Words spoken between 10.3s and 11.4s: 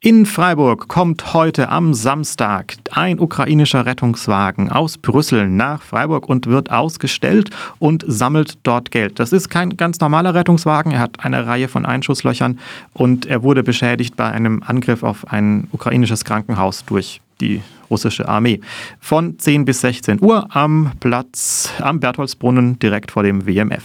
Rettungswagen. Er hat